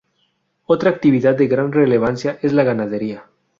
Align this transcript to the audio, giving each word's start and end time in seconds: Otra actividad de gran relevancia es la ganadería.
Otra 0.65 0.89
actividad 0.89 1.35
de 1.37 1.45
gran 1.45 1.71
relevancia 1.71 2.39
es 2.41 2.53
la 2.53 2.63
ganadería. 2.63 3.27